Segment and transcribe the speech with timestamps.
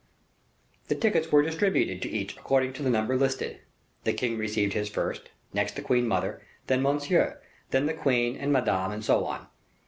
[0.87, 3.59] The tickets were distributed to each according to the number listed.
[4.03, 7.39] The king received his first, next the queen mother, then Monsieur,
[7.69, 9.45] then the queen and Madame, and so on.